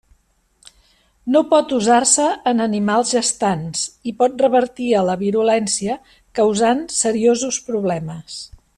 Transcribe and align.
No 1.35 1.41
pot 1.51 1.73
usar-se 1.79 2.25
en 2.51 2.63
animals 2.65 3.11
gestants 3.17 3.85
i 4.13 4.15
pot 4.23 4.43
revertir 4.47 4.91
a 5.03 5.07
la 5.11 5.19
virulència 5.23 6.03
causant 6.41 6.83
seriosos 7.03 7.65
problemes. 7.73 8.45